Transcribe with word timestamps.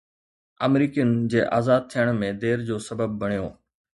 آمريڪين 0.67 1.11
جي 1.33 1.43
آزاد 1.59 1.85
ٿيڻ 1.91 2.09
۾ 2.23 2.31
دير 2.45 2.65
جو 2.71 2.79
سبب 2.89 3.21
بڻيو 3.25 3.45